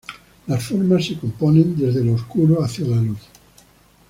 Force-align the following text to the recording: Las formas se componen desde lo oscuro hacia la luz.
Las 0.47 0.65
formas 0.65 1.05
se 1.05 1.15
componen 1.19 1.77
desde 1.77 2.03
lo 2.03 2.13
oscuro 2.13 2.63
hacia 2.63 2.87
la 2.87 2.95
luz. 2.95 3.19